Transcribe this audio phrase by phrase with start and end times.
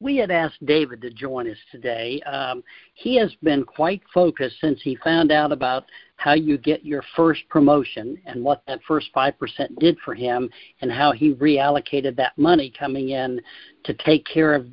[0.00, 2.20] we had asked David to join us today.
[2.22, 2.62] Um,
[2.94, 5.84] he has been quite focused since he found out about
[6.16, 9.32] how you get your first promotion and what that first 5%
[9.78, 13.40] did for him and how he reallocated that money coming in
[13.84, 14.66] to take care of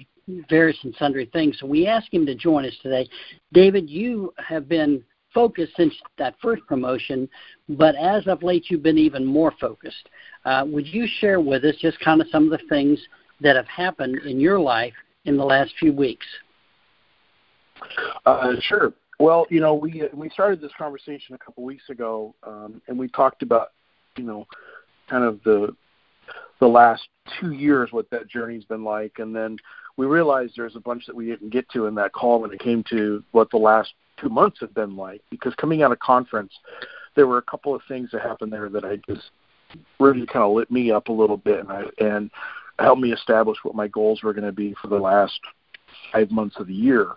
[0.49, 1.57] various and sundry things.
[1.59, 3.07] So we asked him to join us today.
[3.53, 5.03] David, you have been
[5.33, 7.27] focused since that first promotion,
[7.69, 10.09] but as of late, you've been even more focused.
[10.45, 12.99] Uh, would you share with us just kind of some of the things
[13.41, 14.93] that have happened in your life
[15.25, 16.25] in the last few weeks?
[18.25, 18.93] Uh, sure.
[19.19, 23.07] Well, you know, we we started this conversation a couple weeks ago, um, and we
[23.07, 23.69] talked about,
[24.17, 24.45] you know,
[25.09, 25.75] kind of the
[26.59, 27.07] the last
[27.39, 29.57] two years what that journey's been like, and then
[29.97, 32.59] we realized there's a bunch that we didn't get to in that call when it
[32.59, 35.21] came to what the last two months have been like.
[35.29, 36.51] Because coming out of conference,
[37.15, 39.31] there were a couple of things that happened there that I just
[39.99, 42.31] really kind of lit me up a little bit, and I and
[42.83, 45.39] helped me establish what my goals were going to be for the last
[46.11, 47.13] five months of the year.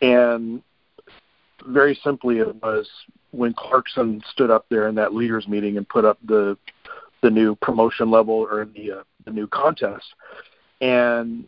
[0.00, 0.62] And
[1.66, 2.88] very simply, it was
[3.30, 6.56] when Clarkson stood up there in that leaders meeting and put up the
[7.22, 10.04] the new promotion level or the uh, the new contest,
[10.80, 11.44] and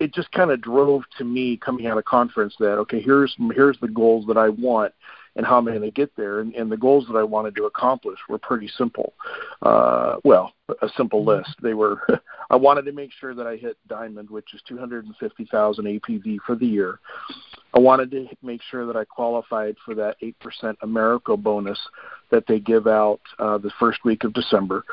[0.00, 3.78] it just kind of drove to me coming out of conference that okay, here's here's
[3.80, 4.92] the goals that I want
[5.36, 6.40] and how am I going to get there?
[6.40, 9.14] And, and the goals that I wanted to accomplish were pretty simple.
[9.62, 11.40] Uh, well, a simple mm-hmm.
[11.40, 11.56] list.
[11.62, 12.00] They were.
[12.50, 16.66] I wanted to make sure that I hit diamond, which is 250,000 APV for the
[16.66, 17.00] year.
[17.72, 21.78] I wanted to make sure that I qualified for that 8% Americo bonus
[22.30, 24.84] that they give out uh, the first week of December.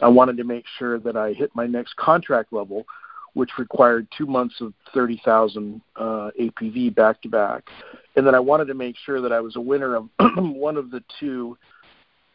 [0.00, 2.86] I wanted to make sure that I hit my next contract level,
[3.34, 7.64] which required two months of 30,000 uh, APV back to back.
[8.18, 10.90] And then I wanted to make sure that I was a winner of one of
[10.90, 11.56] the two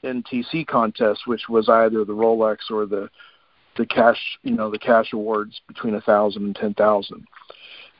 [0.02, 3.10] NTC contests, which was either the Rolex or the
[3.76, 7.28] the cash, you know, the cash awards between a thousand and ten thousand.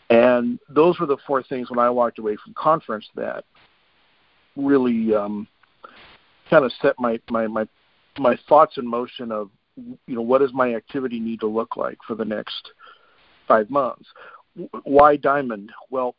[0.10, 3.44] And those were the four things when I walked away from conference that
[4.56, 5.46] really um,
[6.50, 7.68] kind of set my, my my
[8.18, 11.98] my thoughts in motion of you know what does my activity need to look like
[12.08, 12.72] for the next
[13.46, 14.06] five months.
[14.84, 15.74] Why diamond?
[15.90, 16.16] Well,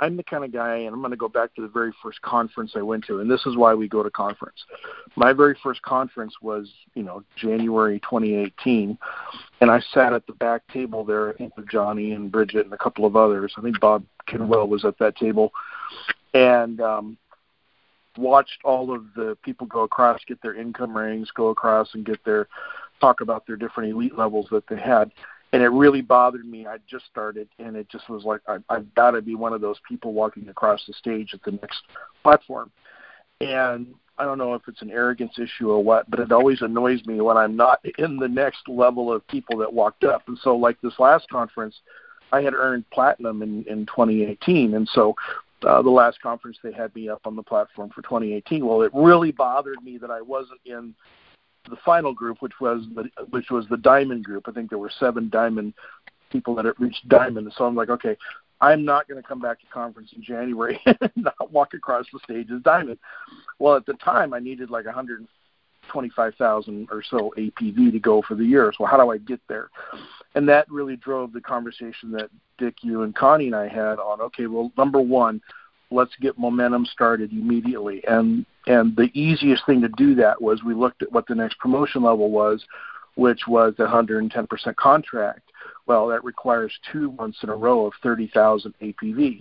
[0.00, 2.20] I'm the kind of guy, and I'm going to go back to the very first
[2.22, 4.56] conference I went to, and this is why we go to conference.
[5.14, 8.96] My very first conference was, you know, January 2018,
[9.60, 12.72] and I sat at the back table there, I think with Johnny and Bridget and
[12.72, 13.52] a couple of others.
[13.58, 15.52] I think Bob Kinwell was at that table,
[16.32, 17.18] and um,
[18.16, 22.24] watched all of the people go across, get their income rings, go across and get
[22.24, 22.48] their
[23.02, 25.10] talk about their different elite levels that they had
[25.52, 26.66] and it really bothered me.
[26.66, 29.60] I just started, and it just was like I, I've got to be one of
[29.60, 31.82] those people walking across the stage at the next
[32.22, 32.70] platform.
[33.40, 37.04] And I don't know if it's an arrogance issue or what, but it always annoys
[37.06, 40.28] me when I'm not in the next level of people that walked up.
[40.28, 41.74] And so, like this last conference,
[42.32, 45.16] I had earned platinum in in 2018, and so
[45.66, 48.64] uh, the last conference they had me up on the platform for 2018.
[48.64, 50.94] Well, it really bothered me that I wasn't in
[51.68, 54.48] the final group, which was the which was the diamond group.
[54.48, 55.74] I think there were seven diamond
[56.30, 57.52] people that had reached diamond.
[57.56, 58.16] So I'm like, okay,
[58.60, 62.20] I'm not going to come back to conference in January and not walk across the
[62.24, 62.98] stage as diamond.
[63.58, 68.44] Well, at the time, I needed like 125,000 or so APV to go for the
[68.44, 68.72] year.
[68.76, 69.70] So how do I get there?
[70.34, 74.20] And that really drove the conversation that Dick, you, and Connie and I had on.
[74.20, 75.40] Okay, well, number one,
[75.90, 78.02] let's get momentum started immediately.
[78.06, 81.58] And and the easiest thing to do that was we looked at what the next
[81.58, 82.64] promotion level was,
[83.14, 85.50] which was the 110% contract.
[85.86, 89.40] Well, that requires two months in a row of 30,000 APV.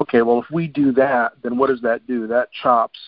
[0.00, 2.26] Okay, well if we do that, then what does that do?
[2.26, 2.98] That chops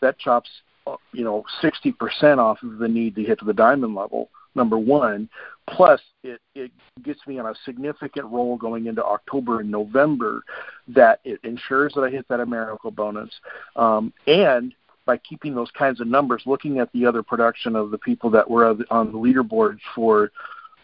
[0.00, 0.50] that chops
[0.86, 4.78] uh, you know 60% off of the need to hit to the diamond level number
[4.78, 5.28] one.
[5.68, 10.42] Plus, it, it gets me on a significant roll going into October and November
[10.88, 13.30] that it ensures that I hit that Americo bonus.
[13.76, 14.74] Um, and
[15.04, 18.48] by keeping those kinds of numbers, looking at the other production of the people that
[18.48, 20.30] were on the leaderboard for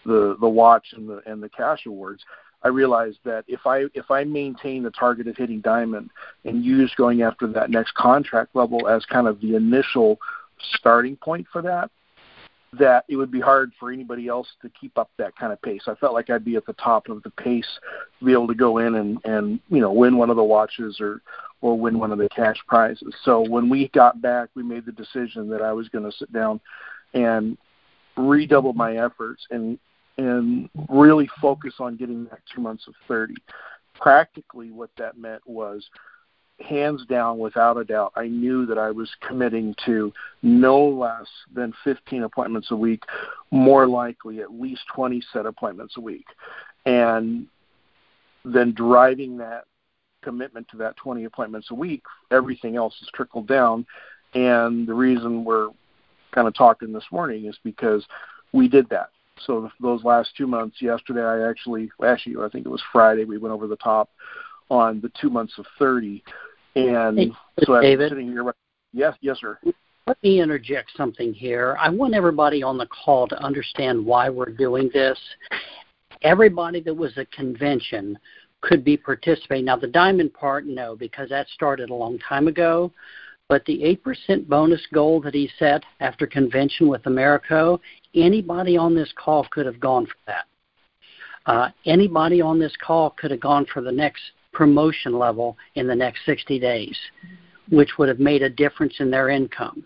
[0.04, 2.22] the the watch and the and the cash awards,
[2.62, 6.10] I realized that if I if I maintain the target of hitting diamond
[6.44, 10.18] and use going after that next contract level as kind of the initial
[10.74, 11.90] starting point for that,
[12.78, 15.82] that it would be hard for anybody else to keep up that kind of pace.
[15.86, 17.66] I felt like I'd be at the top of the pace
[18.18, 20.98] to be able to go in and and you know win one of the watches
[21.00, 21.22] or
[21.60, 23.14] or win one of the cash prizes.
[23.24, 26.32] So when we got back, we made the decision that I was going to sit
[26.32, 26.60] down
[27.14, 27.56] and
[28.16, 29.78] redouble my efforts and
[30.18, 33.34] and really focus on getting that two months of 30.
[33.94, 35.88] Practically, what that meant was
[36.60, 40.12] hands down, without a doubt, I knew that I was committing to
[40.42, 43.02] no less than 15 appointments a week,
[43.50, 46.26] more likely at least 20 set appointments a week.
[46.86, 47.46] and
[48.44, 49.64] then driving that
[50.22, 53.86] commitment to that 20 appointments a week, everything else is trickled down.
[54.34, 55.70] And the reason we're
[56.32, 58.04] kind of talking this morning is because
[58.52, 59.10] we did that.
[59.46, 63.38] So those last two months, yesterday I actually, actually I think it was Friday, we
[63.38, 64.10] went over the top
[64.70, 66.22] on the two months of 30.
[66.78, 67.32] And hey,
[67.64, 68.54] so David, I'm sitting here.
[68.92, 69.58] Yes, yes, sir.
[70.06, 71.76] Let me interject something here.
[71.78, 75.18] I want everybody on the call to understand why we're doing this.
[76.22, 78.18] Everybody that was at convention
[78.60, 79.66] could be participating.
[79.66, 82.92] Now, the diamond part, no, because that started a long time ago.
[83.48, 87.80] But the 8% bonus goal that he set after convention with Americo,
[88.14, 90.44] anybody on this call could have gone for that.
[91.46, 94.20] Uh, anybody on this call could have gone for the next
[94.58, 96.98] promotion level in the next 60 days,
[97.70, 99.84] which would have made a difference in their income.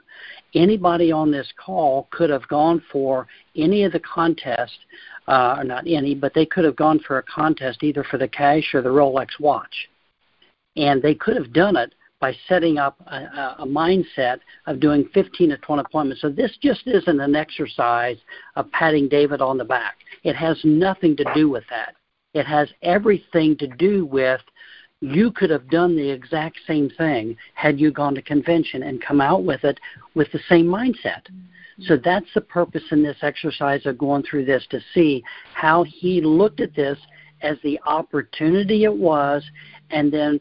[0.54, 4.78] Anybody on this call could have gone for any of the contests,
[5.28, 8.26] uh, or not any, but they could have gone for a contest either for the
[8.26, 9.90] cash or the Rolex watch.
[10.74, 15.50] And they could have done it by setting up a, a, mindset of doing 15
[15.50, 16.22] to 20 appointments.
[16.22, 18.16] So this just isn't an exercise
[18.56, 19.96] of patting David on the back.
[20.22, 21.94] It has nothing to do with that.
[22.34, 24.40] It has everything to do with
[25.00, 29.20] you could have done the exact same thing had you gone to convention and come
[29.20, 29.78] out with it
[30.14, 31.24] with the same mindset.
[31.26, 31.82] Mm-hmm.
[31.84, 35.24] So that's the purpose in this exercise of going through this to see
[35.54, 36.98] how he looked at this
[37.42, 39.42] as the opportunity it was
[39.90, 40.40] and then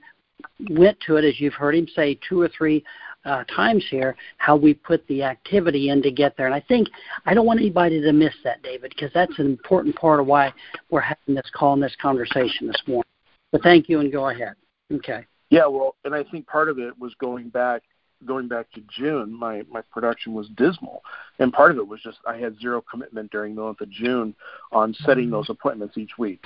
[0.69, 2.83] went to it, as you've heard him say two or three
[3.25, 6.45] uh, times here, how we put the activity in to get there.
[6.47, 6.87] And I think
[7.25, 10.53] I don't want anybody to miss that, David, because that's an important part of why
[10.89, 13.09] we're having this call and this conversation this morning.
[13.51, 14.55] But thank you, and go ahead.
[14.91, 15.25] Okay.
[15.49, 17.83] Yeah, well, and I think part of it was going back
[18.25, 21.03] going back to June, my my production was dismal,
[21.39, 24.35] and part of it was just I had zero commitment during the month of June
[24.71, 25.33] on setting mm-hmm.
[25.33, 26.43] those appointments each week.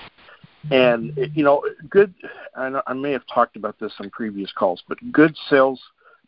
[0.71, 2.13] And you know, good.
[2.56, 5.80] I, I may have talked about this on previous calls, but good sales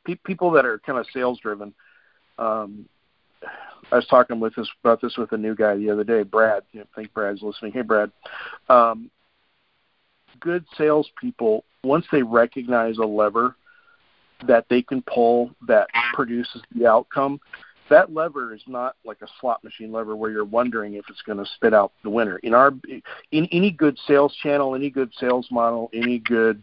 [0.07, 1.74] pe- people that are kind of sales driven.
[2.39, 2.88] Um,
[3.92, 6.63] I was talking with this about this with a new guy the other day, Brad.
[6.71, 7.74] You know, I think Brad's listening.
[7.74, 8.12] Hey, Brad.
[8.69, 9.12] Um,
[10.39, 13.56] good salespeople, once they recognize a lever
[14.48, 17.39] that they can pull that produces the outcome,
[17.89, 21.38] that lever is not like a slot machine lever where you're wondering if it's going
[21.38, 22.38] to spit out the winner.
[22.39, 22.74] In our
[23.31, 26.62] in any good sales channel, any good sales model, any good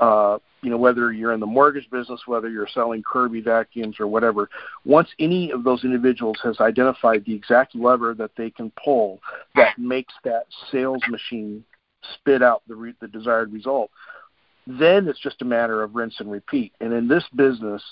[0.00, 4.06] uh, you know whether you're in the mortgage business, whether you're selling Kirby vacuums or
[4.06, 4.48] whatever,
[4.86, 9.20] once any of those individuals has identified the exact lever that they can pull
[9.54, 11.62] that makes that sales machine
[12.14, 13.90] spit out the re- the desired result,
[14.66, 16.72] then it's just a matter of rinse and repeat.
[16.80, 17.82] And in this business,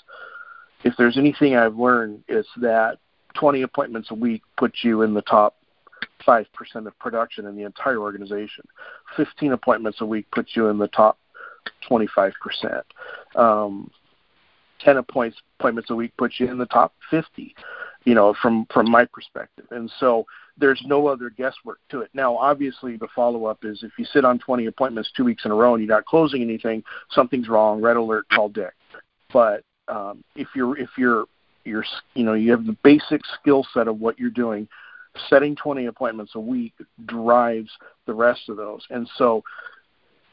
[0.83, 2.97] if there's anything I've learned, it's that
[3.35, 5.55] 20 appointments a week puts you in the top
[6.27, 6.45] 5%
[6.87, 8.65] of production in the entire organization.
[9.15, 11.17] 15 appointments a week puts you in the top
[11.89, 12.81] 25%.
[13.35, 13.89] Um,
[14.79, 17.55] 10 appointments appointments a week puts you in the top 50,
[18.03, 19.65] you know, from, from my perspective.
[19.71, 20.25] And so
[20.57, 22.09] there's no other guesswork to it.
[22.13, 25.51] Now, obviously, the follow up is if you sit on 20 appointments two weeks in
[25.51, 27.81] a row and you're not closing anything, something's wrong.
[27.81, 28.73] Red alert, call Dick.
[29.31, 31.25] But um, if you're if you're
[31.65, 34.67] you're you know you have the basic skill set of what you're doing,
[35.29, 36.73] setting 20 appointments a week
[37.05, 37.71] drives
[38.05, 38.85] the rest of those.
[38.89, 39.43] And so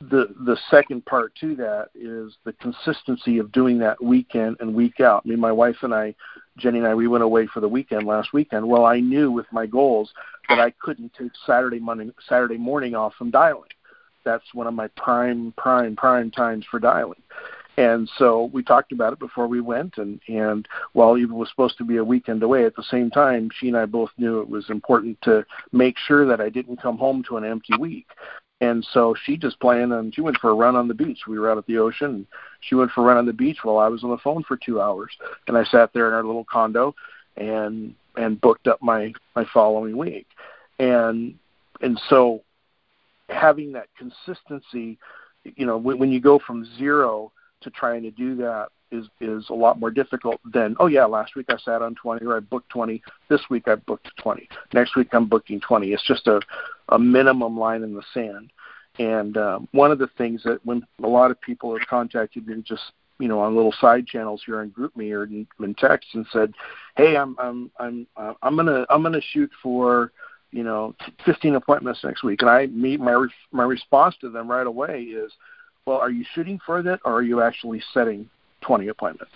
[0.00, 4.75] the the second part to that is the consistency of doing that week in and
[4.75, 5.23] week out.
[5.25, 6.14] I mean, my wife and I,
[6.57, 8.66] Jenny and I, we went away for the weekend last weekend.
[8.66, 10.11] Well, I knew with my goals
[10.49, 13.71] that I couldn't take Saturday morning Saturday morning off from dialing.
[14.25, 17.23] That's one of my prime prime prime times for dialing.
[17.76, 21.78] And so we talked about it before we went, and and while it was supposed
[21.78, 24.49] to be a weekend away, at the same time, she and I both knew it
[24.49, 28.09] was important to make sure that I didn't come home to an empty week.
[28.60, 31.20] And so she just planned and um, she went for a run on the beach.
[31.26, 32.06] We were out at the ocean.
[32.10, 32.26] And
[32.60, 34.56] she went for a run on the beach while I was on the phone for
[34.56, 35.10] two hours.
[35.48, 36.94] And I sat there in our little condo
[37.36, 40.26] and and booked up my my following week.
[40.78, 41.38] And
[41.80, 42.42] and so
[43.30, 44.98] having that consistency,
[45.44, 49.49] you know, when, when you go from zero to trying to do that is is
[49.50, 52.40] a lot more difficult than oh yeah last week I sat on 20 or I
[52.40, 56.40] booked 20 this week I booked 20 next week I'm booking 20 it's just a
[56.90, 58.52] a minimum line in the sand.
[58.99, 62.62] And um, one of the things that when a lot of people have contacted me
[62.62, 62.82] just
[63.18, 66.52] you know on little side channels here on GroupMe or in, in text and said
[66.97, 70.12] hey I'm I'm I'm uh, I'm gonna I'm gonna shoot for
[70.50, 70.94] you know
[71.25, 72.42] 15 appointments next week.
[72.42, 75.32] And I meet my my response to them right away is
[75.87, 78.28] well, are you shooting for that or are you actually setting
[78.60, 79.32] 20 appointments?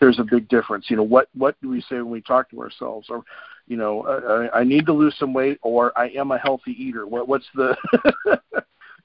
[0.00, 0.86] there's a big difference.
[0.88, 3.08] You know, what what do we say when we talk to ourselves?
[3.10, 3.22] Or,
[3.66, 7.06] you know, I, I need to lose some weight, or I am a healthy eater.
[7.06, 7.76] What what's the,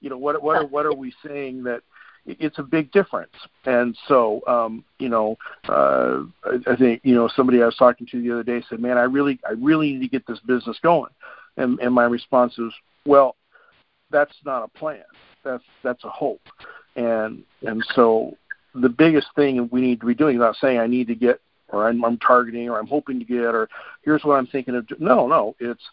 [0.02, 1.82] you know, what what are what are we saying that
[2.26, 3.34] it's a big difference.
[3.66, 5.38] And so, um, you know,
[5.68, 8.80] uh, I, I think you know somebody I was talking to the other day said,
[8.80, 11.12] "Man, I really I really need to get this business going,"
[11.58, 12.74] and and my response is,
[13.06, 13.36] "Well,
[14.12, 15.04] that's not a plan.
[15.44, 16.42] That's that's a hope."
[16.96, 18.38] And and so
[18.76, 21.42] the biggest thing we need to be doing is not saying I need to get
[21.70, 23.68] or I'm, I'm targeting or I'm hoping to get or
[24.04, 24.86] here's what I'm thinking of.
[25.00, 25.84] No, no, it's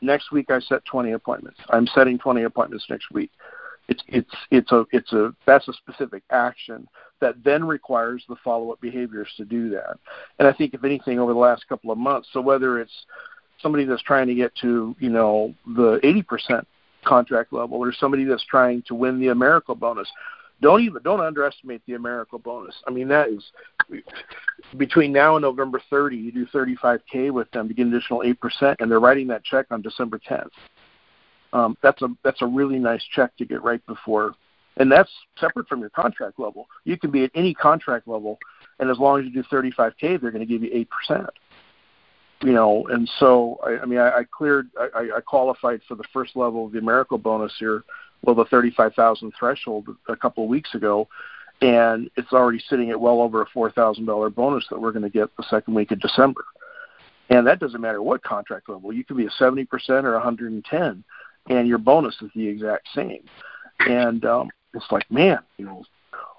[0.00, 1.58] next week I set 20 appointments.
[1.70, 3.30] I'm setting 20 appointments next week.
[3.88, 6.88] It's it's it's a it's a that's a specific action
[7.20, 9.98] that then requires the follow-up behaviors to do that.
[10.38, 12.92] And I think if anything over the last couple of months, so whether it's
[13.60, 16.64] somebody that's trying to get to you know the 80%
[17.04, 20.10] contract level or somebody that's trying to win the Americo bonus,
[20.64, 22.74] don't even don't underestimate the Americo bonus.
[22.86, 23.44] I mean that is
[24.76, 28.40] between now and November 30, you do 35k with them to get an additional eight
[28.40, 30.48] percent, and they're writing that check on December 10th.
[31.52, 34.32] Um, that's a that's a really nice check to get right before,
[34.78, 36.66] and that's separate from your contract level.
[36.84, 38.38] You can be at any contract level,
[38.80, 41.28] and as long as you do 35k, they're going to give you eight percent.
[42.42, 46.04] You know, and so I, I mean, I, I cleared, I, I qualified for the
[46.12, 47.84] first level of the Americo bonus here
[48.24, 51.08] well the 35,000 threshold a couple of weeks ago,
[51.60, 55.34] and it's already sitting at well over a $4,000 bonus that we're going to get
[55.36, 56.44] the second week of December.
[57.30, 58.92] And that doesn't matter what contract level.
[58.92, 59.66] You can be a 70%
[60.04, 61.04] or 110,
[61.48, 63.24] and your bonus is the exact same.
[63.80, 65.84] And um, it's like, man, you know,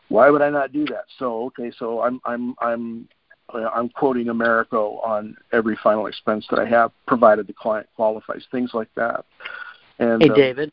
[0.10, 1.06] why would I not do that?
[1.18, 3.08] So okay, so I'm I'm I'm
[3.54, 8.72] I'm quoting Americo on every final expense that I have, provided the client qualifies, things
[8.74, 9.26] like that.
[10.00, 10.72] And, hey, uh, David,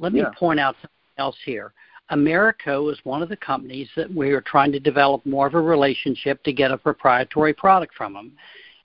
[0.00, 0.30] let me yeah.
[0.36, 1.72] point out something else here.
[2.08, 5.60] Americo is one of the companies that we are trying to develop more of a
[5.60, 8.32] relationship to get a proprietary product from them.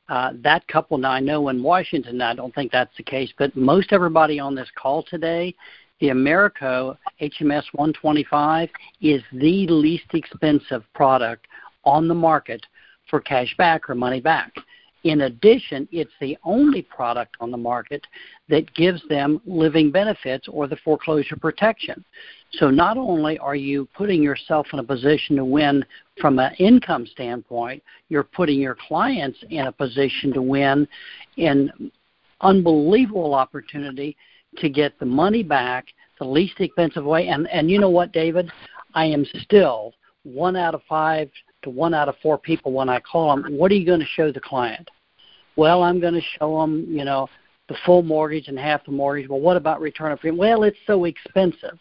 [0.07, 3.55] Uh, that couple, now I know in Washington, I don't think that's the case, but
[3.55, 5.55] most everybody on this call today,
[5.99, 8.69] the Americo HMS 125
[9.01, 11.47] is the least expensive product
[11.83, 12.63] on the market
[13.09, 14.53] for cash back or money back.
[15.05, 18.05] In addition, it's the only product on the market
[18.49, 22.03] that gives them living benefits or the foreclosure protection.
[22.53, 25.85] So not only are you putting yourself in a position to win
[26.19, 30.87] from an income standpoint, you're putting your clients in a position to win
[31.37, 31.91] in
[32.41, 34.17] unbelievable opportunity
[34.57, 35.85] to get the money back
[36.17, 37.27] the least expensive way.
[37.27, 38.51] And and you know what, David,
[38.95, 39.93] I am still
[40.23, 41.29] one out of five
[41.65, 43.57] to one out of four people when I call them.
[43.57, 44.89] What are you going to show the client?
[45.57, 47.27] Well, I'm going to show them, you know,
[47.67, 49.29] the full mortgage and half the mortgage.
[49.29, 50.37] Well, what about return of premium?
[50.37, 51.77] Well, it's so expensive.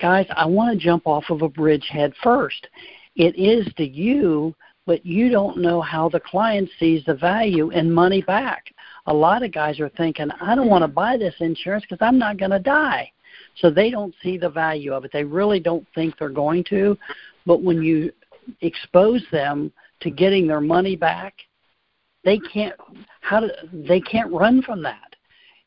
[0.00, 2.66] Guys, I want to jump off of a bridge head first.
[3.16, 4.54] It is to you,
[4.86, 8.64] but you don't know how the client sees the value in money back.
[9.06, 12.18] A lot of guys are thinking, I don't want to buy this insurance because I'm
[12.18, 13.12] not going to die.
[13.56, 15.12] So they don't see the value of it.
[15.12, 16.96] They really don't think they're going to.
[17.46, 18.12] But when you
[18.60, 21.34] expose them to getting their money back
[22.24, 22.74] they can't
[23.20, 25.16] how do they can't run from that.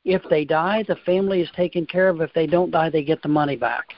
[0.05, 2.21] If they die, the family is taken care of.
[2.21, 3.93] If they don't die, they get the money back.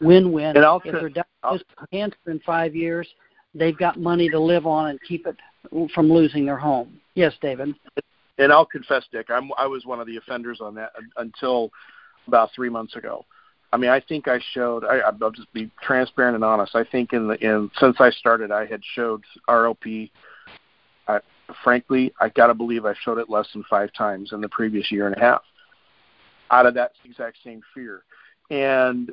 [0.00, 0.54] Win win.
[0.94, 3.08] If they're diagnosed with cancer in five years,
[3.54, 5.36] they've got money to live on and keep it
[5.92, 7.00] from losing their home.
[7.14, 7.74] Yes, David.
[8.38, 11.70] And I'll confess, Dick, I'm, I was one of the offenders on that until
[12.28, 13.24] about three months ago.
[13.72, 14.84] I mean, I think I showed.
[14.84, 16.74] I, I'll just be transparent and honest.
[16.74, 20.10] I think in the in since I started, I had showed ROP
[21.62, 24.90] frankly, I got to believe I showed it less than five times in the previous
[24.90, 25.42] year and a half
[26.50, 28.02] out of that exact same fear.
[28.50, 29.12] And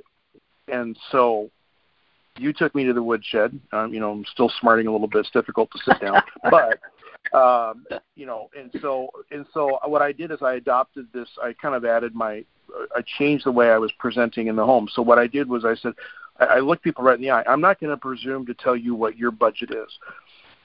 [0.72, 1.50] and so
[2.38, 3.60] you took me to the woodshed.
[3.72, 5.20] Um, you know, I'm still smarting a little bit.
[5.20, 6.80] It's difficult to sit down, but
[7.34, 11.29] um, you know, and so and so what I did is I adopted this.
[11.41, 12.44] I kind of added my,
[12.96, 14.88] I changed the way I was presenting in the home.
[14.94, 15.94] So what I did was I said,
[16.39, 17.44] I, I looked people right in the eye.
[17.48, 19.91] I'm not going to presume to tell you what your budget is.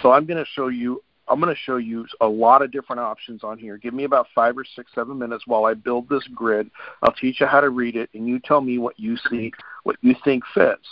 [0.02, 2.98] So I'm going to show you I'm going to show you a lot of different
[2.98, 3.76] options on here.
[3.76, 6.68] Give me about five or six, seven minutes while I build this grid.
[7.02, 9.52] I'll teach you how to read it, and you tell me what you see,
[9.84, 10.88] what you think fits.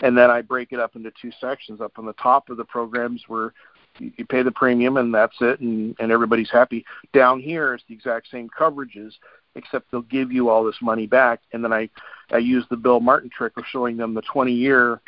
[0.00, 1.80] And then I break it up into two sections.
[1.80, 3.54] Up on the top of the programs where
[3.98, 6.84] you pay the premium and that's it, and, and everybody's happy.
[7.12, 9.12] Down here it's the exact same coverages,
[9.54, 11.40] except they'll give you all this money back.
[11.52, 11.88] And then I,
[12.30, 15.00] I use the Bill Martin trick of showing them the 20 year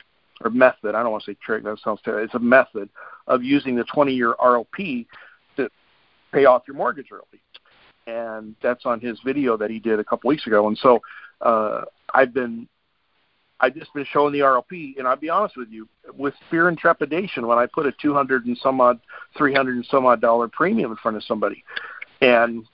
[0.42, 0.94] or method.
[0.94, 1.64] I don't want to say trick.
[1.64, 2.24] That sounds terrible.
[2.24, 2.88] It's a method
[3.26, 5.06] of using the 20-year ROP
[5.56, 5.68] to
[6.32, 7.40] pay off your mortgage early,
[8.06, 10.66] and that's on his video that he did a couple weeks ago.
[10.66, 11.00] And so
[11.40, 11.82] uh,
[12.14, 12.68] I've been
[13.60, 15.86] I just been showing the ROP, and I'll be honest with you,
[16.16, 19.00] with fear and trepidation when I put a two hundred and some odd,
[19.36, 21.62] three hundred and some odd dollar premium in front of somebody,
[22.20, 22.64] and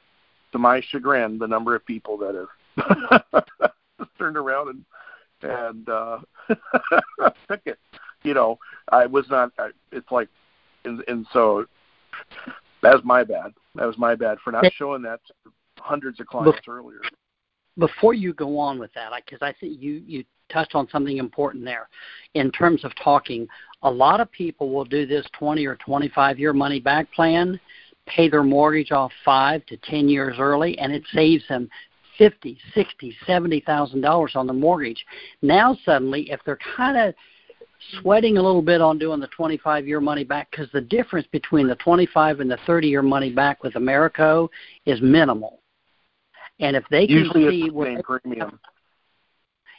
[0.52, 2.48] to my chagrin, the number of people that
[3.34, 3.44] have
[4.18, 4.84] turned around and
[5.42, 6.18] and uh,
[7.48, 7.78] took it.
[8.22, 8.58] You know,
[8.90, 9.52] I was not.
[9.58, 10.28] I, it's like,
[10.84, 11.66] and and so
[12.82, 13.52] that's my bad.
[13.74, 17.00] That was my bad for not showing that to hundreds of clients earlier.
[17.78, 21.64] Before you go on with that, because I think you you touched on something important
[21.64, 21.88] there
[22.34, 23.46] in terms of talking.
[23.82, 27.60] A lot of people will do this 20 or 25 year money back plan,
[28.06, 31.68] pay their mortgage off five to 10 years early, and it saves them
[32.18, 35.04] fifty, sixty, seventy thousand dollars on the mortgage.
[35.42, 37.14] Now suddenly, if they're kind of
[38.00, 41.68] sweating a little bit on doing the 25 year money back because the difference between
[41.68, 44.50] the 25 and the 30 year money back with Americo
[44.86, 45.60] is minimal.
[46.58, 48.58] And if they can Usually see it's the same premium.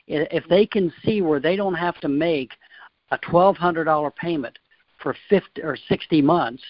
[0.07, 2.51] If they can see where they don't have to make
[3.11, 4.57] a $1,200 payment
[5.01, 6.63] for 50 or 60 months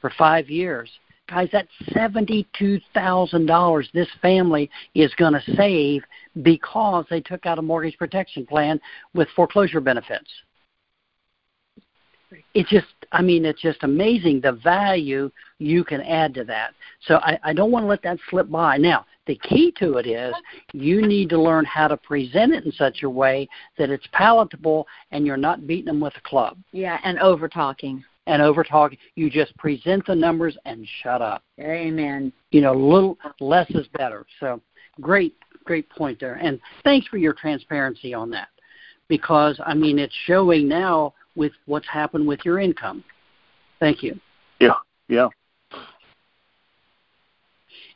[0.00, 0.90] for five years,
[1.28, 6.02] guys, that's $72,000 this family is going to save
[6.42, 8.80] because they took out a mortgage protection plan
[9.14, 10.30] with foreclosure benefits.
[12.54, 16.74] It's just, I mean, it's just amazing the value you can add to that.
[17.06, 18.76] So I, I don't want to let that slip by.
[18.76, 20.34] Now, the key to it is
[20.72, 24.86] you need to learn how to present it in such a way that it's palatable
[25.12, 28.04] and you're not beating them with a club Yeah, and over talking.
[28.26, 28.98] and over talking.
[29.16, 31.42] You just present the numbers and shut up.
[31.60, 32.32] Amen.
[32.50, 34.24] You know, little less is better.
[34.40, 34.60] So
[35.00, 36.34] great, great point there.
[36.34, 38.48] And thanks for your transparency on that.
[39.08, 43.04] Because I mean it's showing now with what's happened with your income.
[43.80, 44.18] Thank you.
[44.60, 44.74] Yeah,
[45.08, 45.28] yeah.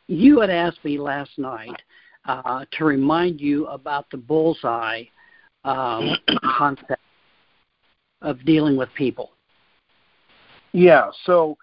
[0.08, 1.82] You had asked me last night
[2.24, 5.04] uh, to remind you about the bullseye
[5.64, 7.00] um, concept
[8.22, 9.32] of dealing with people.
[10.72, 11.10] Yeah.
[11.24, 11.56] So,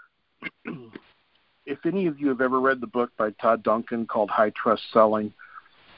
[1.65, 4.83] if any of you have ever read the book by Todd Duncan called High Trust
[4.93, 5.33] Selling,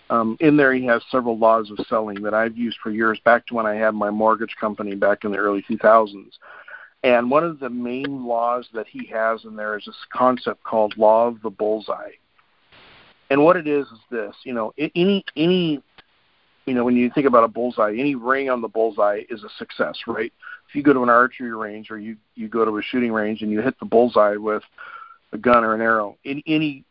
[0.09, 3.45] um, in there he has several laws of selling that I've used for years, back
[3.47, 6.31] to when I had my mortgage company back in the early 2000s.
[7.03, 10.97] And one of the main laws that he has in there is this concept called
[10.97, 12.11] law of the bullseye.
[13.29, 15.81] And what it is is this, you know, any any
[16.67, 19.49] you know, when you think about a bullseye, any ring on the bullseye is a
[19.57, 20.33] success, right?
[20.67, 23.41] If you go to an archery range or you you go to a shooting range
[23.41, 24.63] and you hit the bullseye with
[25.31, 26.83] a gun or an arrow, any, any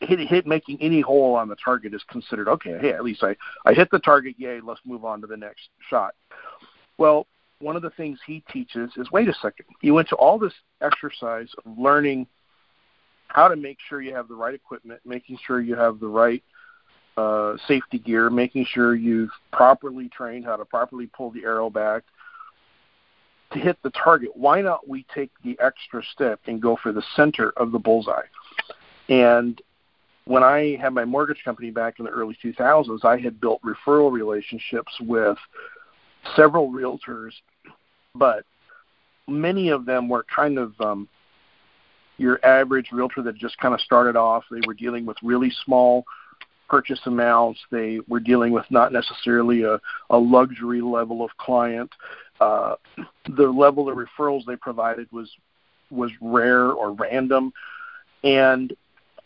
[0.00, 2.78] hit hit making any hole on the target is considered okay.
[2.80, 4.36] Hey, at least I I hit the target.
[4.38, 4.60] Yay!
[4.60, 6.14] Let's move on to the next shot.
[6.96, 7.26] Well,
[7.58, 9.66] one of the things he teaches is wait a second.
[9.80, 12.28] You went to all this exercise of learning
[13.34, 16.42] how to make sure you have the right equipment, making sure you have the right
[17.16, 22.04] uh, safety gear, making sure you've properly trained how to properly pull the arrow back
[23.52, 24.30] to hit the target.
[24.34, 28.22] Why not we take the extra step and go for the center of the bullseye?
[29.08, 29.60] And
[30.26, 34.12] when I had my mortgage company back in the early 2000s, I had built referral
[34.12, 35.38] relationships with
[36.36, 37.32] several realtors,
[38.14, 38.44] but
[39.26, 41.08] many of them were kind of um,
[42.16, 44.44] your average realtor that just kind of started off.
[44.50, 46.04] They were dealing with really small
[46.68, 47.60] purchase amounts.
[47.70, 51.90] They were dealing with not necessarily a, a luxury level of client.
[52.40, 52.76] Uh,
[53.36, 55.30] the level of referrals they provided was
[55.90, 57.52] was rare or random,
[58.24, 58.74] and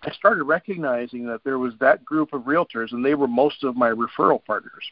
[0.03, 3.77] I started recognizing that there was that group of realtors, and they were most of
[3.77, 4.85] my referral partners.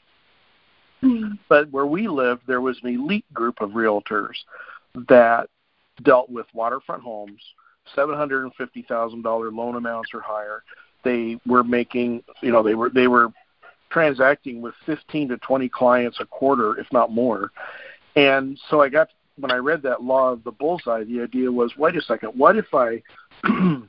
[1.49, 4.35] But where we lived, there was an elite group of realtors
[5.09, 5.49] that
[6.03, 7.41] dealt with waterfront homes,
[7.95, 10.63] seven hundred and fifty thousand dollar loan amounts or higher.
[11.05, 13.29] They were making, you know, they were they were
[13.91, 17.53] transacting with fifteen to twenty clients a quarter, if not more.
[18.17, 21.73] And so I got when I read that law of the bullseye, the idea was,
[21.77, 23.03] wait a second, what if I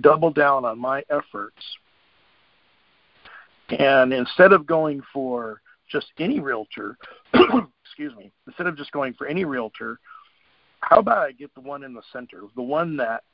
[0.00, 1.62] double down on my efforts
[3.70, 6.96] and instead of going for just any realtor,
[7.84, 9.98] excuse me, instead of just going for any realtor,
[10.80, 13.24] how about I get the one in the center, the one that,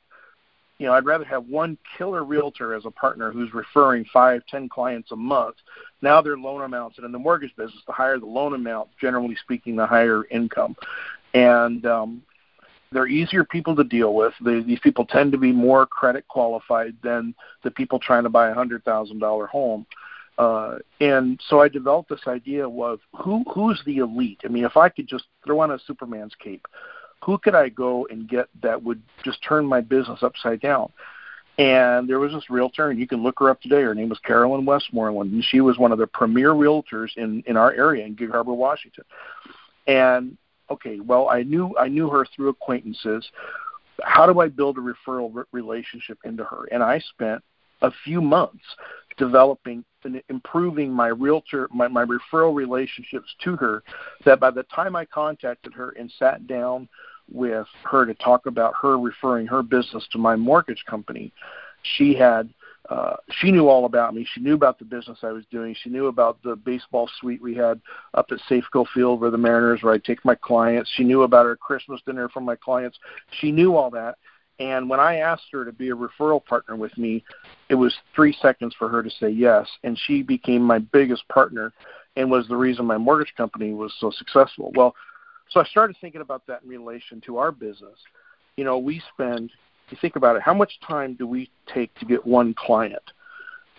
[0.81, 4.67] you know, I'd rather have one killer realtor as a partner who's referring five, ten
[4.67, 5.57] clients a month.
[6.01, 9.35] Now their loan amounts, and in the mortgage business, the higher the loan amount, generally
[9.35, 10.75] speaking, the higher income.
[11.35, 12.23] And um,
[12.91, 14.33] they're easier people to deal with.
[14.43, 18.49] They, these people tend to be more credit qualified than the people trying to buy
[18.49, 19.85] a hundred thousand dollar home.
[20.39, 24.41] Uh, and so I developed this idea of who who's the elite.
[24.43, 26.65] I mean, if I could just throw on a Superman's cape,
[27.23, 30.91] who could I go and get that would just turn my business upside down?
[31.57, 33.81] And there was this realtor, and you can look her up today.
[33.81, 37.57] Her name was Carolyn Westmoreland, and she was one of the premier realtors in in
[37.57, 39.03] our area in Gig Harbor, Washington.
[39.85, 40.37] And
[40.69, 43.29] okay, well, I knew I knew her through acquaintances.
[44.01, 46.65] How do I build a referral re- relationship into her?
[46.71, 47.43] And I spent
[47.81, 48.63] a few months
[49.17, 53.83] developing and improving my realtor my, my referral relationships to her
[54.25, 56.87] that by the time I contacted her and sat down
[57.31, 61.31] with her to talk about her referring her business to my mortgage company,
[61.83, 62.49] she had
[62.89, 64.27] uh, she knew all about me.
[64.33, 65.75] She knew about the business I was doing.
[65.81, 67.79] She knew about the baseball suite we had
[68.15, 70.91] up at Safeco Field where the Mariners, where I take my clients.
[70.95, 72.97] She knew about our Christmas dinner for my clients.
[73.39, 74.17] She knew all that.
[74.59, 77.23] And when I asked her to be a referral partner with me,
[77.69, 79.67] it was three seconds for her to say yes.
[79.83, 81.71] And she became my biggest partner
[82.15, 84.71] and was the reason my mortgage company was so successful.
[84.75, 84.95] Well,
[85.51, 87.97] so I started thinking about that in relation to our business.
[88.55, 89.51] You know, we spend,
[89.89, 93.03] you think about it, how much time do we take to get one client?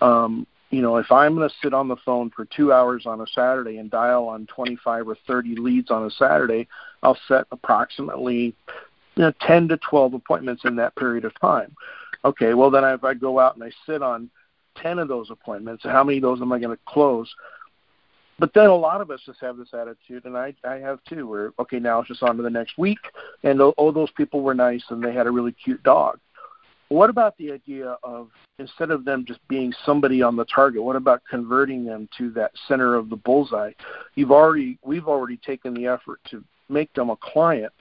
[0.01, 3.21] Um, you know, if I'm going to sit on the phone for two hours on
[3.21, 6.67] a Saturday and dial on 25 or 30 leads on a Saturday,
[7.03, 8.55] I'll set approximately
[9.15, 11.75] you know, 10 to 12 appointments in that period of time.
[12.25, 14.31] Okay, well, then if I go out and I sit on
[14.77, 17.33] 10 of those appointments, how many of those am I going to close?
[18.43, 21.29] But then a lot of us just have this attitude, and I I have too,
[21.29, 22.99] where okay now it's just on to the next week,
[23.45, 26.19] and oh, oh those people were nice and they had a really cute dog.
[26.89, 30.97] What about the idea of instead of them just being somebody on the target, what
[30.97, 33.75] about converting them to that center of the bullseye?
[34.17, 37.73] You've already we've already taken the effort to make them a client.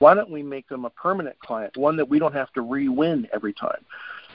[0.00, 3.28] Why don't we make them a permanent client, one that we don't have to re-win
[3.32, 3.84] every time?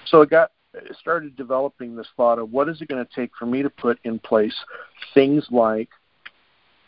[0.06, 0.52] So it got
[1.00, 4.00] started developing this thought of what is it going to take for me to put
[4.04, 4.56] in place
[5.14, 5.90] things like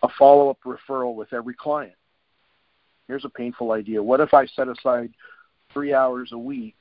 [0.04, 1.96] a follow up referral with every client.
[3.08, 4.02] Here's a painful idea.
[4.02, 5.12] What if I set aside
[5.74, 6.76] three hours a week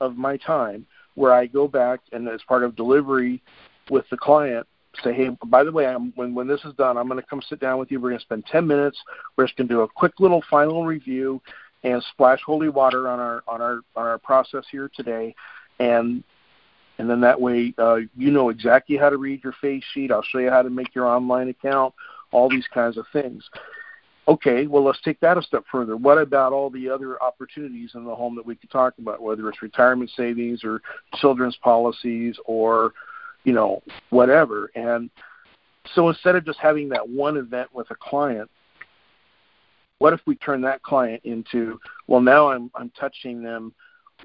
[0.00, 3.42] of my time where I go back and as part of delivery
[3.90, 4.66] with the client,
[5.02, 7.42] say, hey, by the way, I'm, when when this is done, I'm going to come
[7.48, 8.00] sit down with you.
[8.00, 8.98] We're going to spend 10 minutes.
[9.36, 11.40] We're just going to do a quick little final review
[11.82, 15.34] and splash holy water on our on our on our process here today.
[15.80, 16.22] And
[16.98, 20.10] and then that way uh, you know exactly how to read your face sheet.
[20.10, 21.94] I'll show you how to make your online account,
[22.32, 23.48] all these kinds of things.
[24.26, 25.96] Okay, well, let's take that a step further.
[25.96, 29.46] What about all the other opportunities in the home that we could talk about, whether
[29.50, 30.80] it's retirement savings or
[31.16, 32.94] children's policies or,
[33.44, 34.70] you know, whatever?
[34.74, 35.10] And
[35.94, 38.50] so instead of just having that one event with a client,
[39.98, 43.74] what if we turn that client into, well, now I'm I'm touching them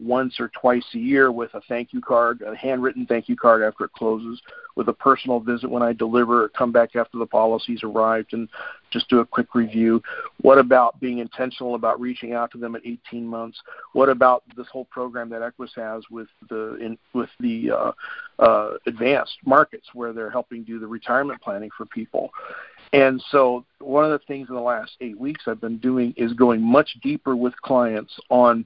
[0.02, 3.62] once or twice a year with a thank you card, a handwritten thank you card
[3.62, 4.41] after it closes,
[4.75, 8.47] with a personal visit when I deliver or come back after the policy's arrived and
[8.91, 10.02] just do a quick review.
[10.41, 13.62] What about being intentional about reaching out to them at 18 months?
[13.93, 17.91] What about this whole program that Equus has with the in, with the uh,
[18.39, 22.32] uh, advanced markets where they're helping do the retirement planning for people?
[22.91, 26.34] And so, one of the things in the last eight weeks I've been doing is
[26.34, 28.65] going much deeper with clients on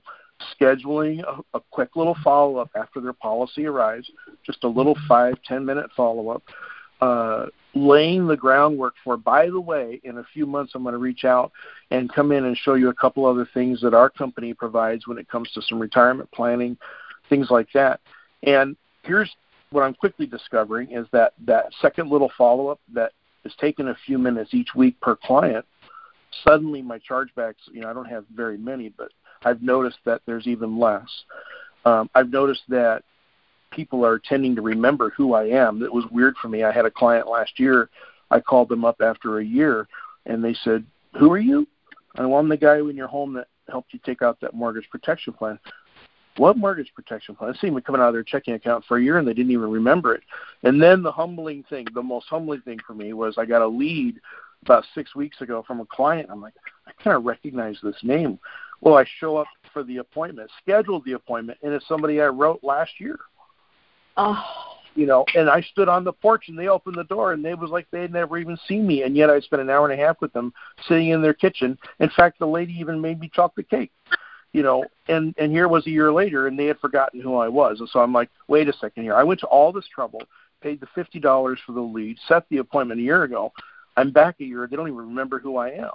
[0.59, 4.09] scheduling a, a quick little follow up after their policy arrives,
[4.45, 6.43] just a little five ten minute follow up,
[7.01, 9.17] uh, laying the groundwork for.
[9.17, 11.51] By the way, in a few months, I'm going to reach out
[11.91, 15.17] and come in and show you a couple other things that our company provides when
[15.17, 16.77] it comes to some retirement planning,
[17.29, 17.99] things like that.
[18.43, 19.33] And here's
[19.71, 23.11] what I'm quickly discovering is that that second little follow up that
[23.43, 25.65] is taking a few minutes each week per client.
[26.47, 29.11] Suddenly, my chargebacks, you know, I don't have very many, but
[29.45, 31.07] I've noticed that there's even less.
[31.85, 33.03] Um, I've noticed that
[33.71, 35.79] people are tending to remember who I am.
[35.79, 36.63] That was weird for me.
[36.63, 37.89] I had a client last year.
[38.31, 39.87] I called them up after a year,
[40.25, 40.85] and they said,
[41.19, 41.67] "Who are you?"
[42.15, 44.89] And well, I'm the guy in your home that helped you take out that mortgage
[44.89, 45.59] protection plan.
[46.37, 47.53] What mortgage protection plan?
[47.53, 49.51] I seen me coming out of their checking account for a year, and they didn't
[49.51, 50.23] even remember it.
[50.63, 53.67] And then the humbling thing, the most humbling thing for me was I got a
[53.67, 54.19] lead
[54.63, 56.29] about six weeks ago from a client.
[56.31, 56.55] I'm like,
[56.87, 58.39] I kind of recognize this name.
[58.83, 62.59] Well, I show up for the appointment, scheduled the appointment, and it's somebody I wrote
[62.63, 63.17] last year.
[64.17, 64.43] Oh.
[64.93, 67.55] You know, and I stood on the porch and they opened the door and they
[67.55, 69.99] was like they had never even seen me, and yet I spent an hour and
[69.99, 70.53] a half with them
[70.87, 71.77] sitting in their kitchen.
[72.01, 73.91] In fact, the lady even made me chocolate cake.
[74.51, 77.47] You know, and and here was a year later, and they had forgotten who I
[77.47, 79.15] was, and so I'm like, wait a second here.
[79.15, 80.21] I went to all this trouble,
[80.61, 83.51] paid the fifty dollars for the lead, set the appointment a year ago.
[83.97, 84.63] I'm back a year.
[84.65, 85.89] Ago, they don't even remember who I am.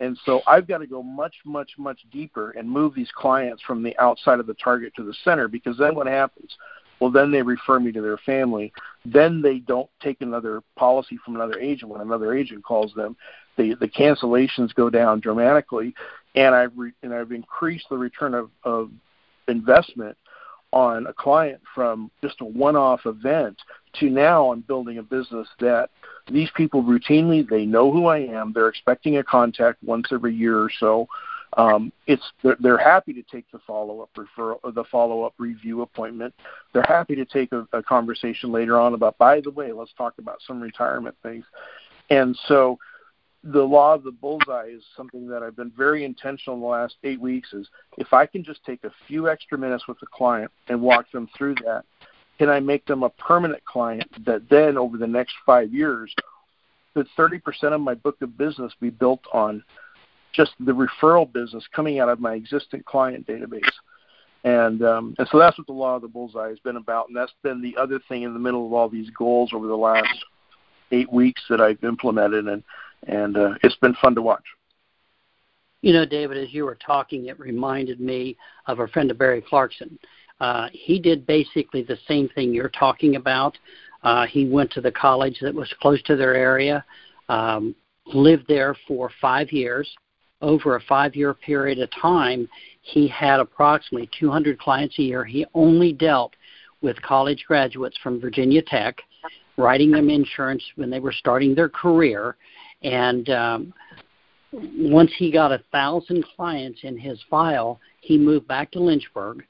[0.00, 3.82] And so I've got to go much, much, much deeper and move these clients from
[3.82, 6.56] the outside of the target to the center because then what happens?
[7.00, 8.72] Well, then they refer me to their family.
[9.04, 13.16] Then they don't take another policy from another agent when another agent calls them.
[13.56, 15.94] The the cancellations go down dramatically,
[16.34, 18.90] and I've re, and I've increased the return of, of
[19.48, 20.16] investment
[20.72, 23.58] on a client from just a one-off event
[23.94, 25.90] to now I'm building a business that
[26.30, 28.52] these people routinely they know who I am.
[28.52, 31.08] They're expecting a contact once every year or so.
[31.56, 36.32] Um, it's they're, they're happy to take the follow-up referral, the follow-up review appointment.
[36.72, 40.14] They're happy to take a, a conversation later on about, by the way, let's talk
[40.18, 41.44] about some retirement things.
[42.10, 42.78] And so
[43.42, 46.96] the law of the bullseye is something that I've been very intentional in the last
[47.04, 47.52] eight weeks.
[47.52, 51.10] Is if I can just take a few extra minutes with the client and walk
[51.10, 51.84] them through that,
[52.38, 56.14] can I make them a permanent client that then over the next five years,
[56.94, 57.40] could 30%
[57.72, 59.62] of my book of business be built on
[60.32, 63.70] just the referral business coming out of my existing client database?
[64.42, 67.16] And um, and so that's what the law of the bullseye has been about, and
[67.16, 70.24] that's been the other thing in the middle of all these goals over the last
[70.92, 72.48] eight weeks that I've implemented.
[72.48, 72.62] And
[73.06, 74.44] and uh, it's been fun to watch.
[75.82, 78.36] You know, David, as you were talking, it reminded me
[78.66, 79.98] of our friend of Barry Clarkson.
[80.38, 83.56] Uh, he did basically the same thing you're talking about.
[84.02, 86.84] Uh, he went to the college that was close to their area,
[87.28, 87.74] um,
[88.06, 89.90] lived there for five years.
[90.42, 92.48] Over a five year period of time,
[92.80, 95.24] he had approximately 200 clients a year.
[95.24, 96.34] He only dealt
[96.80, 99.02] with college graduates from Virginia Tech,
[99.58, 102.36] writing them insurance when they were starting their career
[102.82, 103.74] and um,
[104.52, 109.44] once he got a thousand clients in his file, he moved back to Lynchburg.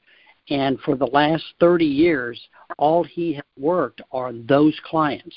[0.49, 2.39] And for the last 30 years,
[2.77, 5.35] all he has worked are those clients,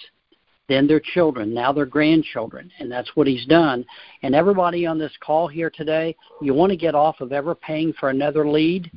[0.68, 2.70] then their children, now their grandchildren.
[2.78, 3.84] And that's what he's done.
[4.22, 7.92] And everybody on this call here today, you want to get off of ever paying
[7.92, 8.90] for another lead?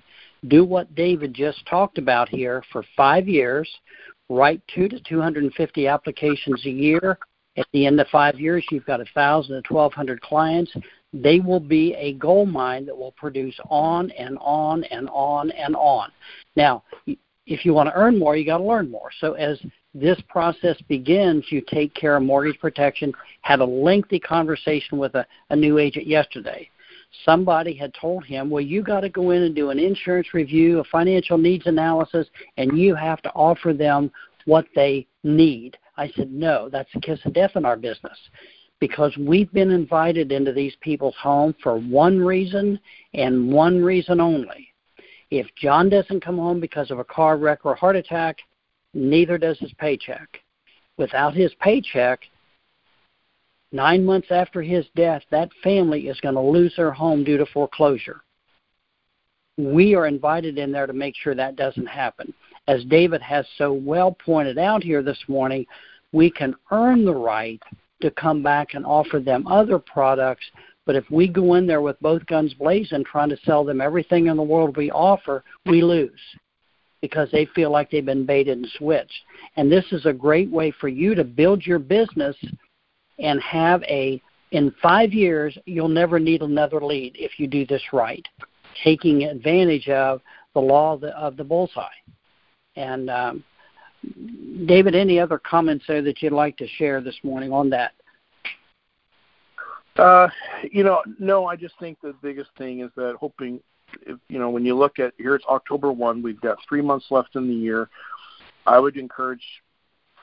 [0.47, 3.69] Do what David just talked about here for five years,
[4.29, 7.19] write two to 250 applications a year,
[7.57, 10.71] at the end of five years, you've got 1,000 to 1,200 clients.
[11.11, 15.75] They will be a gold mine that will produce on and on and on and
[15.75, 16.11] on.
[16.55, 16.83] Now,
[17.47, 19.09] if you want to earn more, you got to learn more.
[19.19, 19.59] So as
[19.93, 23.13] this process begins, you take care of mortgage protection.
[23.41, 26.69] Had a lengthy conversation with a, a new agent yesterday.
[27.25, 30.79] Somebody had told him, well, you got to go in and do an insurance review,
[30.79, 34.11] a financial needs analysis, and you have to offer them
[34.45, 35.77] what they need.
[35.97, 38.17] I said, no, that's a kiss of death in our business
[38.79, 42.79] because we've been invited into these people's home for one reason
[43.13, 44.71] and one reason only.
[45.31, 48.37] If John doesn't come home because of a car wreck or heart attack,
[48.93, 50.41] neither does his paycheck.
[50.97, 52.21] Without his paycheck,
[53.71, 57.45] nine months after his death, that family is going to lose their home due to
[57.47, 58.21] foreclosure.
[59.57, 62.33] We are invited in there to make sure that doesn't happen
[62.67, 65.65] as David has so well pointed out here this morning,
[66.11, 67.61] we can earn the right
[68.01, 70.45] to come back and offer them other products.
[70.85, 74.27] But if we go in there with both guns blazing, trying to sell them everything
[74.27, 76.19] in the world we offer, we lose
[77.01, 79.21] because they feel like they've been baited and switched.
[79.55, 82.35] And this is a great way for you to build your business
[83.19, 87.83] and have a in five years you'll never need another lead if you do this
[87.91, 88.25] right,
[88.83, 90.21] taking advantage of
[90.53, 91.83] the law of the, of the bullseye.
[92.77, 93.43] And um,
[94.65, 97.93] David, any other comments there that you'd like to share this morning on that?
[99.97, 100.27] Uh,
[100.71, 103.59] you know, no, I just think the biggest thing is that hoping,
[104.05, 107.07] if, you know, when you look at here, it's October 1, we've got three months
[107.09, 107.89] left in the year.
[108.67, 109.43] I would encourage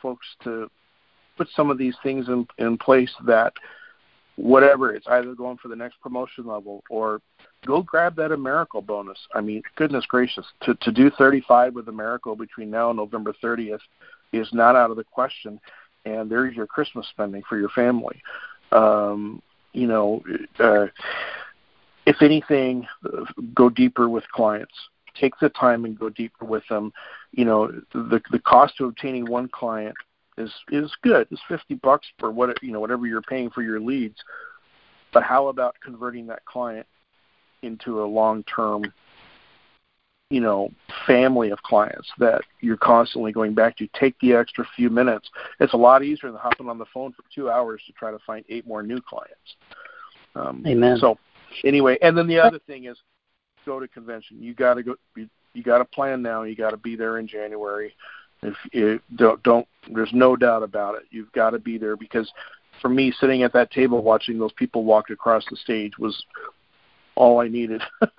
[0.00, 0.70] folks to
[1.36, 3.52] put some of these things in, in place that
[4.36, 7.20] whatever it's either going for the next promotion level or
[7.66, 9.18] go grab that Americo bonus.
[9.34, 13.80] I mean, goodness gracious, to to do 35 with Americo between now and November 30th
[14.32, 15.60] is not out of the question.
[16.04, 18.20] And there's your Christmas spending for your family.
[18.72, 19.40] Um,
[19.72, 20.22] you know,
[20.58, 20.86] uh,
[22.06, 22.86] if anything,
[23.54, 24.74] go deeper with clients.
[25.18, 26.92] Take the time and go deeper with them.
[27.32, 29.94] You know, the the cost of obtaining one client
[30.36, 31.26] is is good.
[31.30, 34.16] It's fifty bucks for what you know whatever you're paying for your leads.
[35.12, 36.86] But how about converting that client
[37.62, 38.92] into a long term
[40.30, 40.70] you know
[41.06, 43.88] family of clients that you're constantly going back to?
[43.98, 45.30] Take the extra few minutes.
[45.60, 48.18] It's a lot easier than hopping on the phone for two hours to try to
[48.26, 49.56] find eight more new clients.
[50.34, 50.98] Um, amen.
[50.98, 51.16] so
[51.62, 52.98] anyway and then the other thing is
[53.64, 54.42] go to convention.
[54.42, 56.42] You got to go you, you got to plan now.
[56.42, 57.94] You got to be there in january
[58.44, 62.30] if you don't don't there's no doubt about it you've got to be there because
[62.80, 66.24] for me sitting at that table watching those people walk across the stage was
[67.14, 67.82] all I needed.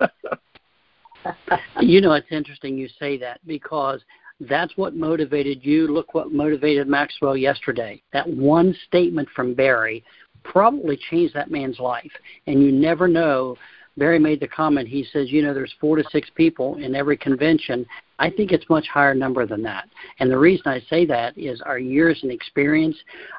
[1.80, 4.00] you know, it's interesting you say that because
[4.40, 5.88] that's what motivated you.
[5.88, 8.02] Look what motivated Maxwell yesterday.
[8.12, 10.04] That one statement from Barry
[10.44, 12.12] probably changed that man's life.
[12.46, 13.56] And you never know
[13.96, 14.88] Barry made the comment.
[14.88, 17.86] He says, you know, there's four to six people in every convention.
[18.18, 19.88] I think it's much higher number than that.
[20.20, 22.96] And the reason I say that is our years and experience.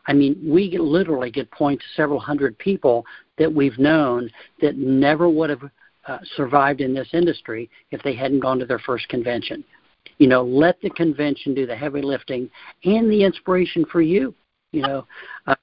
[0.08, 3.06] I mean, we literally could point to several hundred people
[3.38, 4.30] that we've known
[4.62, 5.64] that never would have
[6.08, 9.64] uh, survived in this industry if they hadn't gone to their first convention.
[10.18, 12.50] You know, let the convention do the heavy lifting
[12.84, 14.34] and the inspiration for you.
[14.72, 15.08] You know,
[15.46, 15.56] uh,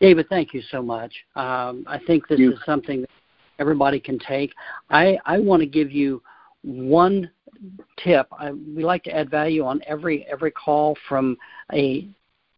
[0.00, 1.12] David, thank you so much.
[1.34, 2.52] Um, I think this you.
[2.52, 3.10] is something that
[3.58, 4.52] everybody can take.
[4.90, 6.22] I, I want to give you
[6.62, 7.30] one
[8.02, 8.28] tip.
[8.32, 11.36] I, we like to add value on every every call from
[11.72, 12.08] a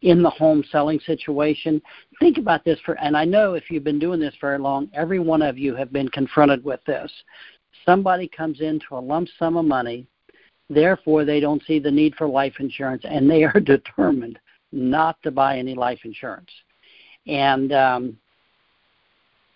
[0.01, 1.81] in the home selling situation.
[2.19, 5.19] Think about this for, and I know if you've been doing this very long, every
[5.19, 7.11] one of you have been confronted with this.
[7.85, 10.07] Somebody comes into a lump sum of money,
[10.69, 14.39] therefore they don't see the need for life insurance, and they are determined
[14.71, 16.49] not to buy any life insurance.
[17.27, 18.17] And um,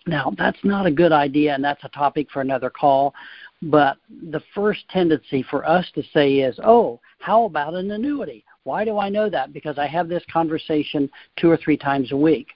[0.06, 3.14] now that's not a good idea, and that's a topic for another call.
[3.62, 3.96] But
[4.30, 8.44] the first tendency for us to say is, oh, how about an annuity?
[8.64, 9.52] Why do I know that?
[9.52, 12.48] Because I have this conversation two or three times a week.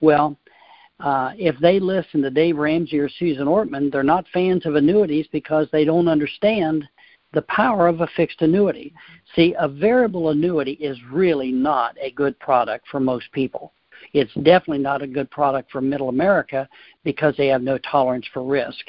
[0.00, 0.36] Well,
[1.00, 5.26] uh, if they listen to Dave Ramsey or Susan Orman, they're not fans of annuities
[5.30, 6.88] because they don't understand
[7.32, 8.94] the power of a fixed annuity.
[9.34, 13.72] See, a variable annuity is really not a good product for most people.
[14.12, 16.68] It's definitely not a good product for middle America
[17.04, 18.86] because they have no tolerance for risk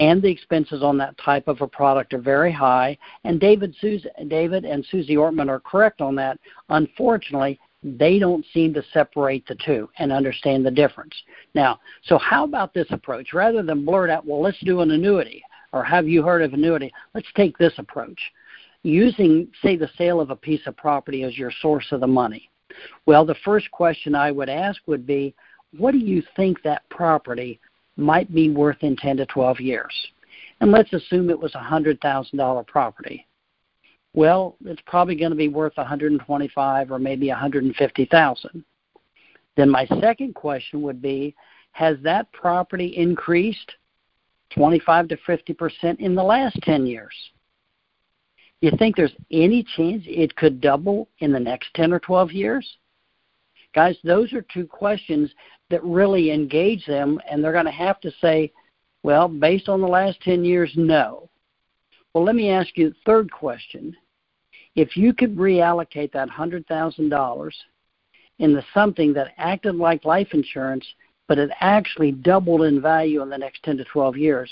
[0.00, 2.96] and the expenses on that type of a product are very high.
[3.24, 6.38] And David, Susan, David and Susie Orman are correct on that.
[6.70, 11.14] Unfortunately, they don't seem to separate the two and understand the difference.
[11.54, 13.34] Now, so how about this approach?
[13.34, 15.42] Rather than blurt out, well, let's do an annuity,
[15.72, 16.92] or have you heard of annuity?
[17.14, 18.20] Let's take this approach.
[18.82, 22.50] Using, say, the sale of a piece of property as your source of the money.
[23.06, 25.34] Well, the first question I would ask would be,
[25.78, 27.60] what do you think that property
[28.00, 29.94] might be worth in 10 to 12 years.
[30.60, 33.26] And let's assume it was a $100,000 property.
[34.12, 38.64] Well, it's probably going to be worth 125 or maybe 150,000.
[39.56, 41.34] Then my second question would be,
[41.72, 43.72] has that property increased
[44.50, 47.14] 25 to 50% in the last 10 years?
[48.60, 52.76] You think there's any chance it could double in the next 10 or 12 years?
[53.74, 55.30] Guys, those are two questions
[55.70, 58.52] that really engage them, and they're going to have to say,
[59.02, 61.30] well, based on the last 10 years, no.
[62.12, 63.96] Well, let me ask you the third question.
[64.74, 67.52] If you could reallocate that $100,000
[68.40, 70.84] into something that acted like life insurance,
[71.28, 74.50] but it actually doubled in value in the next 10 to 12 years,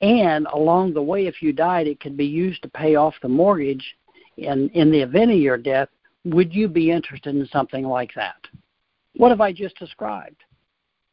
[0.00, 3.28] and along the way, if you died, it could be used to pay off the
[3.28, 3.96] mortgage
[4.36, 5.88] in, in the event of your death,
[6.24, 8.36] would you be interested in something like that?
[9.16, 10.42] What have I just described?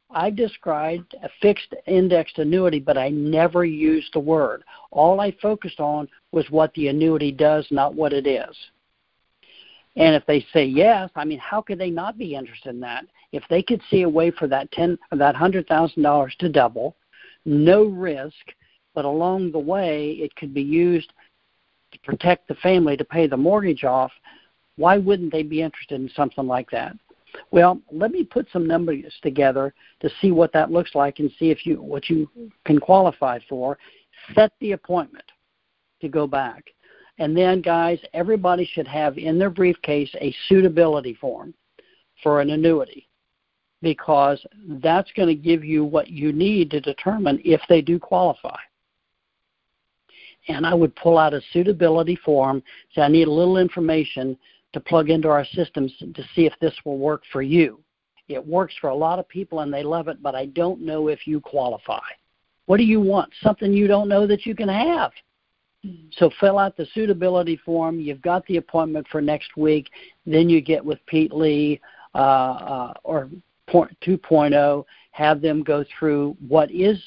[0.09, 4.63] I described a fixed indexed annuity, but I never used the word.
[4.91, 8.55] All I focused on was what the annuity does, not what it is.
[9.95, 13.05] And if they say yes, I mean, how could they not be interested in that?
[13.31, 16.95] If they could see a way for that ten, that hundred thousand dollars to double,
[17.45, 18.53] no risk,
[18.93, 21.11] but along the way it could be used
[21.91, 24.11] to protect the family to pay the mortgage off,
[24.75, 26.95] why wouldn't they be interested in something like that?
[27.51, 31.49] Well, let me put some numbers together to see what that looks like and see
[31.49, 32.29] if you what you
[32.65, 33.77] can qualify for.
[34.35, 35.25] Set the appointment
[36.01, 36.65] to go back.
[37.19, 41.53] And then guys, everybody should have in their briefcase a suitability form
[42.21, 43.07] for an annuity
[43.81, 44.43] because
[44.81, 48.57] that's going to give you what you need to determine if they do qualify
[50.47, 52.63] and I would pull out a suitability form.
[52.93, 54.37] Say, I need a little information
[54.73, 57.79] to plug into our systems to see if this will work for you.
[58.27, 61.07] It works for a lot of people and they love it, but I don't know
[61.07, 61.99] if you qualify.
[62.65, 63.31] What do you want?
[63.41, 65.11] Something you don't know that you can have.
[66.13, 67.99] So fill out the suitability form.
[67.99, 69.89] You've got the appointment for next week.
[70.25, 71.81] Then you get with Pete Lee
[72.15, 73.29] uh, uh, or
[73.69, 74.85] 2.0.
[75.11, 76.97] Have them go through what is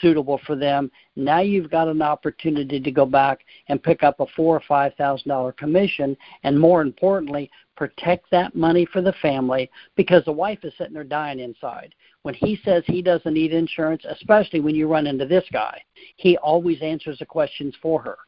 [0.00, 0.90] suitable for them.
[1.16, 4.94] Now you've got an opportunity to go back and pick up a four or five
[4.94, 10.58] thousand dollar commission, and more importantly, protect that money for the family because the wife
[10.64, 11.94] is sitting there dying inside.
[12.22, 15.80] When he says he doesn't need insurance, especially when you run into this guy,
[16.16, 18.18] he always answers the questions for her.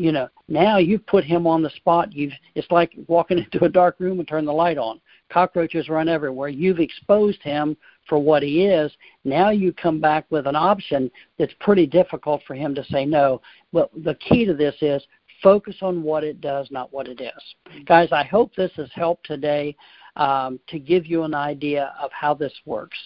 [0.00, 2.10] You know, now you've put him on the spot.
[2.14, 4.98] You've it's like walking into a dark room and turn the light on.
[5.30, 6.48] Cockroaches run everywhere.
[6.48, 7.76] You've exposed him
[8.08, 8.90] for what he is.
[9.24, 13.42] Now you come back with an option that's pretty difficult for him to say no.
[13.74, 15.02] But the key to this is
[15.42, 17.84] focus on what it does, not what it is.
[17.84, 19.76] Guys, I hope this has helped today
[20.16, 22.96] um, to give you an idea of how this works.